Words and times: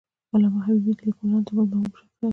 علامه 0.33 0.59
حبیبي 0.65 0.93
د 0.97 1.01
لیکوالانو 1.07 1.45
ترمنځ 1.47 1.69
محبوب 1.73 1.93
شخصیت 1.99 2.27
و. 2.27 2.29